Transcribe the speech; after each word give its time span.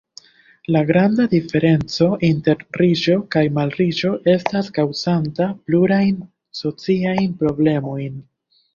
La 0.75 0.79
granda 0.91 1.27
diferenco 1.33 2.07
inter 2.29 2.63
riĉo 2.83 3.19
kaj 3.37 3.45
malriĉo 3.59 4.13
estas 4.35 4.75
kaŭzanta 4.81 5.51
plurajn 5.69 6.21
sociajn 6.65 7.41
problemojn. 7.45 8.23